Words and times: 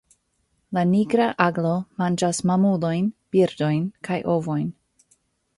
La 0.77 0.83
Nigra 0.93 1.27
aglo 1.47 1.75
manĝas 2.03 2.41
mamulojn, 2.53 3.13
birdojn 3.37 3.87
kaj 4.09 4.19
ovojn. 4.39 4.67